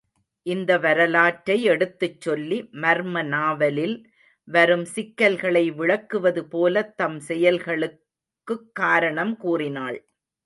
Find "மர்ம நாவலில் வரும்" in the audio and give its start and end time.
2.81-4.85